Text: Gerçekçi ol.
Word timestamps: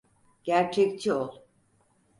Gerçekçi 0.43 1.13
ol. 1.13 1.39